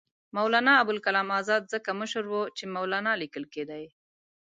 [0.35, 3.83] مولنا ابوالکلام آزاد ځکه مشر وو چې مولنا لیکل کېدی.